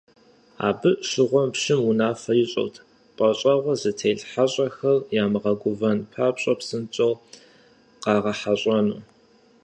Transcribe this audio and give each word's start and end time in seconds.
Абы 0.67 0.91
щыгъуэм 1.09 1.49
пщым 1.53 1.79
унафэ 1.89 2.33
ищӀырт- 2.43 2.75
пӏащӏэгъуэ 3.15 3.73
зытелъ 3.81 4.25
хьэщӀэхэр 4.31 4.97
ямыгувэн 5.23 5.97
папщӏэ 6.11 6.53
псынщӀэу 6.59 7.13
къагъэхьэщӏэну. 8.03 8.97